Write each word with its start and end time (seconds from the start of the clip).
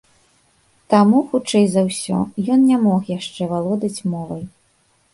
Таму, 0.93 1.17
хутчэй 1.33 1.69
за 1.75 1.85
ўсё, 1.91 2.19
ён 2.57 2.67
не 2.73 2.77
мог 2.89 3.01
яшчэ 3.19 3.41
валодаць 3.55 4.05
мовай. 4.19 4.43